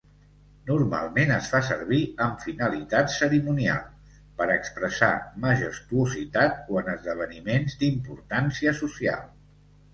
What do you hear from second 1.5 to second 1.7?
fa